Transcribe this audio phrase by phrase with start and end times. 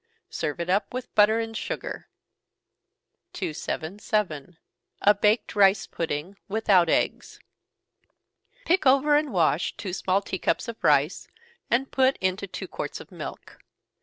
[0.31, 2.09] Serve it up with butter and sugar.
[3.33, 4.57] 277.
[5.03, 7.39] A Baked Rice Pudding, without eggs.
[8.65, 11.27] Pick over and wash two small tea cups of rice,
[11.69, 13.59] and put it into two quarts of milk.